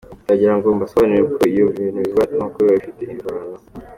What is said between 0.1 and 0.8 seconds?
Ndagira ngo